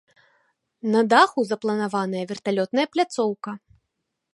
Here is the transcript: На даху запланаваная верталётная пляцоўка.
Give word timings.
На 0.93 1.01
даху 1.11 1.39
запланаваная 1.51 2.23
верталётная 2.33 2.87
пляцоўка. 2.97 3.51